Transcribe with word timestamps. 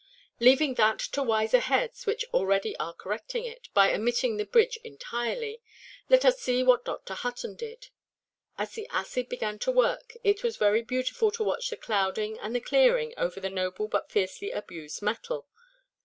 Leaving 0.39 0.73
that 0.73 0.97
to 0.97 1.21
wiser 1.21 1.59
heads, 1.59 2.07
which 2.07 2.25
already 2.33 2.75
are 2.77 2.91
correcting 2.95 3.45
it 3.45 3.69
(by 3.75 3.93
omitting 3.93 4.35
the 4.37 4.45
bridge 4.47 4.77
entirely), 4.83 5.61
let 6.09 6.25
us 6.25 6.39
see 6.39 6.63
what 6.63 6.83
Dr. 6.83 7.13
Hutton 7.13 7.53
did. 7.55 7.89
As 8.57 8.71
the 8.71 8.87
acid 8.87 9.29
began 9.29 9.59
to 9.59 9.71
work, 9.71 10.13
it 10.23 10.41
was 10.41 10.57
very 10.57 10.81
beautiful 10.81 11.29
to 11.29 11.43
watch 11.43 11.69
the 11.69 11.77
clouding 11.77 12.39
and 12.39 12.55
the 12.55 12.59
clearing 12.59 13.13
over 13.15 13.39
the 13.39 13.51
noble 13.51 13.87
but 13.87 14.09
fiercely–abused 14.09 15.03
metal. 15.03 15.47